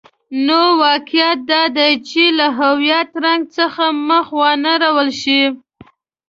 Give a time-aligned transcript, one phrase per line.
[0.45, 5.41] نو واقعیت دادی چې له هویت رنګ څخه مخ وانه ړول شي.